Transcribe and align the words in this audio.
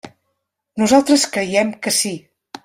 Nosaltres 0.83 1.27
creiem 1.37 1.71
que 1.85 1.95
sí. 1.99 2.13